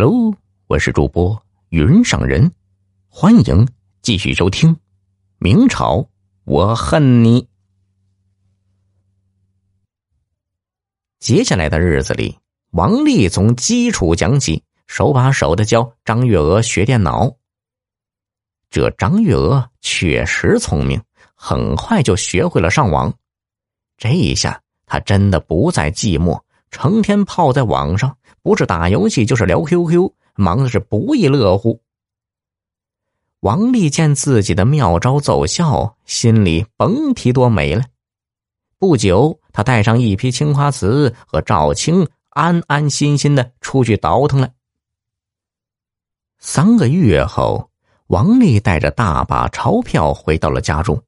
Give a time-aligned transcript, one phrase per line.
[0.00, 0.32] Hello，
[0.68, 2.52] 我是主播云上人，
[3.08, 3.66] 欢迎
[4.00, 4.72] 继续收听
[5.38, 6.08] 《明朝
[6.44, 7.42] 我恨你》。
[11.18, 12.38] 接下来的日子里，
[12.70, 17.34] 王丽从基础讲起，手把手的教张月娥学电脑。
[18.70, 21.02] 这张月娥确实聪明，
[21.34, 23.12] 很快就学会了上网。
[23.96, 26.40] 这一下，她真的不再寂寞，
[26.70, 28.16] 成天泡在网上。
[28.42, 31.80] 不是打游戏就是聊 QQ，忙的是不亦乐乎。
[33.40, 37.84] 王丽见自己的妙招奏效，心里甭提多美了。
[38.78, 44.50] 不久，他带上一批青花瓷和赵青，安安心心的出去倒腾了。
[46.38, 47.70] 三个月后，
[48.06, 51.02] 王丽带着大把钞票回到了家中，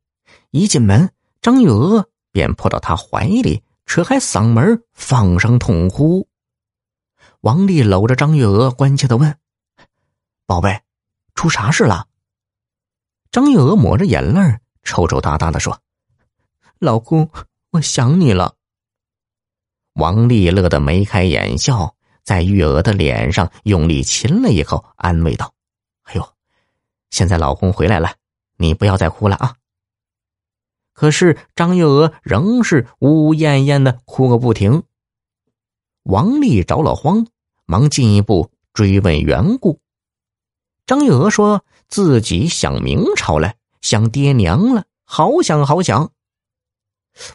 [0.50, 1.10] 一进门，
[1.40, 6.26] 张玉娥便扑到他怀里，扯开嗓门放声痛哭。
[7.40, 9.38] 王丽搂着张月娥，关切的问
[10.44, 10.82] ：“宝贝，
[11.34, 12.06] 出啥事了？”
[13.32, 15.80] 张月娥抹着眼泪，抽抽搭搭的说
[16.78, 17.30] ：“老公，
[17.70, 18.56] 我想你了。”
[19.94, 25.54] 王丽乐得眉开眼笑，在月娥的脸上用力亲了一口，安慰道
[26.04, 26.34] ：“哎呦，
[27.08, 28.16] 现在老公回来了，
[28.58, 29.56] 你不要再哭了啊。”
[30.92, 34.82] 可是张月娥仍是呜呜咽咽的哭个不停。
[36.04, 37.26] 王丽着了慌，
[37.66, 39.80] 忙进一步追问缘故。
[40.86, 46.10] 张月娥说自己想明朝了，想爹娘了，好想好想。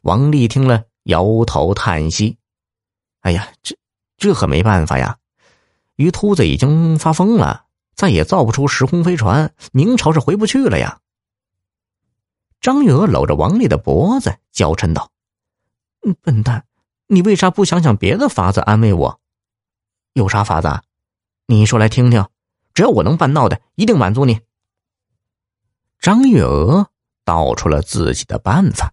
[0.02, 2.38] 王丽听了，摇头叹息
[3.22, 3.78] ：“哎呀，这
[4.18, 5.20] 这可没办法呀！
[5.96, 11.00] 于秃子已经发疯了，再也造不出时空飞船，明朝是回不去了呀。”
[12.60, 15.12] 张月娥搂着王丽的脖子，娇嗔道
[16.06, 16.66] ：“嗯笨蛋！”
[17.08, 19.20] 你为啥不想想别的法子安慰我？
[20.14, 20.82] 有啥法子？
[21.46, 22.26] 你说来听听。
[22.74, 24.40] 只要我能办到的，一定满足你。
[26.00, 26.90] 张月娥
[27.24, 28.92] 道出了自己的办法。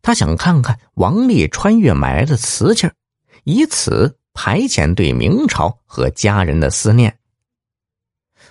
[0.00, 2.90] 他想看看王丽穿越买来的瓷器
[3.44, 7.18] 以此排遣对明朝和家人的思念。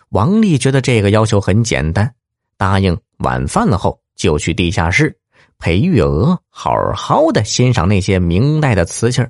[0.10, 2.14] 王丽觉得这个要求很简单，
[2.58, 5.20] 答应晚饭了后就去地下室。
[5.58, 9.26] 陪月娥好好的欣赏那些明代的瓷器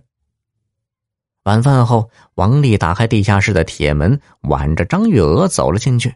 [1.43, 6.15] 晚饭后，王丽打开地下室的铁门，挽着张月娥走了进去。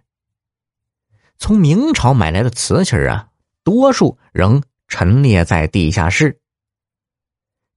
[1.37, 3.27] 从明朝买来的瓷器啊，
[3.63, 6.39] 多数仍陈列在地下室。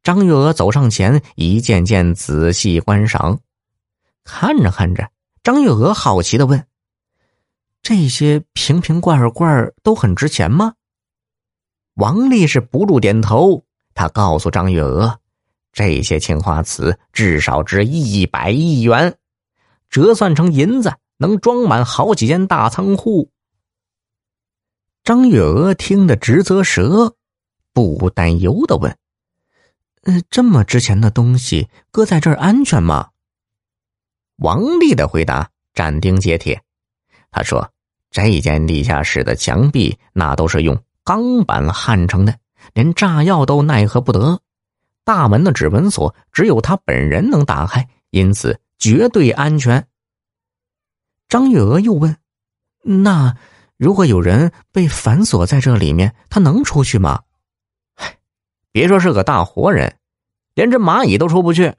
[0.02, 3.40] 张月娥走上前，一件件仔细观赏。
[4.24, 5.10] 看着看着，
[5.42, 6.64] 张月娥好奇的问
[7.82, 10.74] ：“这些瓶瓶罐罐都很值钱吗？”
[11.94, 13.64] 王丽是不住点头，
[13.94, 15.20] 他告诉张月娥
[15.72, 19.18] ：“这些青花瓷至少值一百亿元，
[19.90, 23.30] 折算成银子能装满好几间大仓库。”
[25.04, 27.16] 张月娥听得直啧舌，
[27.72, 28.96] 不无担忧的问
[30.04, 33.10] ：“呃，这么值钱的东西搁在这儿安全吗？”
[34.36, 36.62] 王丽的回答斩钉截铁，
[37.30, 37.70] 他说
[38.10, 42.38] ：“这间地下室的墙壁那都是用。”钢板焊成的，
[42.74, 44.40] 连炸药都奈何不得。
[45.04, 49.86] 大门的指纹锁只有他本人能打开，因此绝对安全。
[51.28, 52.16] 张月娥又问
[52.82, 53.36] ：“那
[53.76, 57.22] 如果有人被反锁在这里面，他能出去吗？”
[58.72, 59.96] 别说是个大活人，
[60.54, 61.74] 连只蚂蚁都出不去。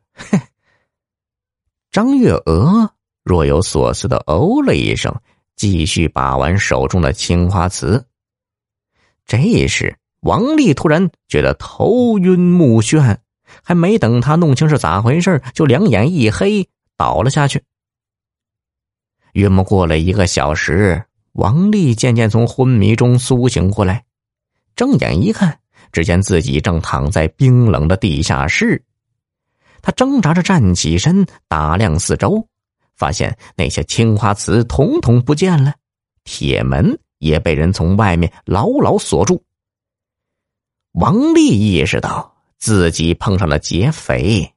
[1.90, 2.92] 张月娥
[3.24, 5.14] 若有所思的哦了一声，
[5.56, 8.04] 继续把玩手中的青花瓷。
[9.32, 13.16] 这时，王丽突然觉得头晕目眩，
[13.64, 17.64] 还没等他弄清是咋回事，就两眼一黑，倒了下去。
[19.32, 24.04] 约莫过了一个小时，王丽渐渐从昏迷中苏醒过来，
[24.76, 25.60] 睁眼一看，
[25.94, 28.84] 只见自己正躺在冰冷的地下室。
[29.82, 32.46] 他挣扎着站起身，打量四周，
[32.98, 35.74] 发现那些青花瓷统统不见了，
[36.26, 37.00] 铁门。
[37.22, 39.42] 也被人从外面牢牢锁住。
[40.94, 44.54] 王丽意识到自己碰上了劫匪，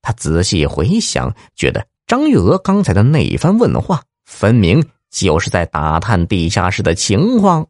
[0.00, 7.66] 他仔细回想，觉得张玉娥刚才的那一番问话，分明就是在打探地下室的情况。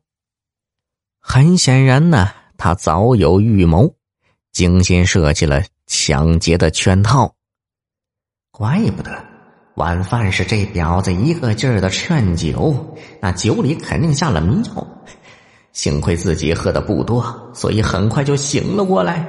[1.19, 3.95] 很显然呢，他早有预谋，
[4.51, 7.35] 精心设计了抢劫的圈套。
[8.51, 9.32] 怪不得。
[9.77, 14.87] 晚饭是这婊子一个劲儿的劝酒，那酒里肯定下了迷药。
[15.73, 19.27] 幸亏自己喝的不多，所以很快就醒了过来。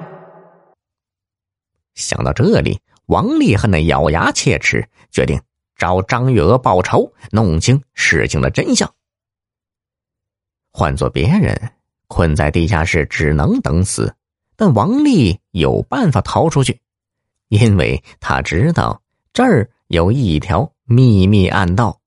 [1.96, 5.40] 想到这里，王丽恨得咬牙切齿，决定
[5.78, 8.94] 找张月娥报仇，弄清事情的真相。
[10.74, 11.72] 换做别人，
[12.08, 14.14] 困在地下室只能等死，
[14.58, 16.82] 但王丽有办法逃出去，
[17.48, 19.02] 因为他知道
[19.32, 22.00] 这儿有一条秘密暗道。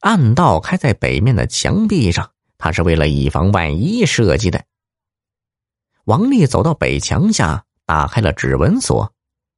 [0.00, 4.64] 暗道开在北面的墙壁上，他是为了以防万一设计的。
[6.04, 9.12] 王丽走到北墙下，打开了指纹锁，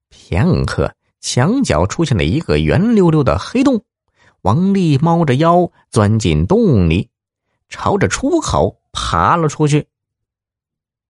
[0.08, 0.94] 片刻。
[1.22, 3.84] 墙角出现了一个圆溜溜的黑洞，
[4.40, 7.10] 王丽猫着腰钻进洞里，
[7.68, 9.86] 朝着出口爬了出去。